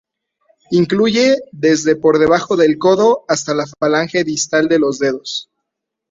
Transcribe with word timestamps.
Incluye 0.71 1.35
desde 1.51 1.95
por 1.95 2.17
debajo 2.17 2.57
del 2.57 2.79
codo 2.79 3.23
hasta 3.27 3.53
la 3.53 3.67
falange 3.67 4.23
distal 4.23 4.67
de 4.67 4.79
los 4.79 4.97
dedos. 4.97 5.51